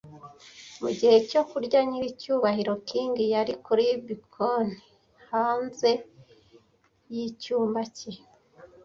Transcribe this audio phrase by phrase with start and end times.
[0.81, 4.75] Mugihe cyo kurya, nyiricyubahiro King yari kuri bkoni
[5.29, 5.91] hanze
[7.13, 8.11] yicyumba cye.